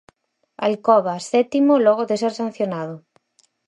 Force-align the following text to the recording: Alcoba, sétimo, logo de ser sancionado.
Alcoba, 0.67 1.15
sétimo, 1.31 1.73
logo 1.85 2.03
de 2.09 2.15
ser 2.21 2.33
sancionado. 2.41 2.95